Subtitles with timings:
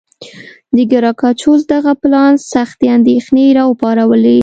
[0.75, 4.39] د ګراکچوس دغه پلان سختې اندېښنې را وپارولې.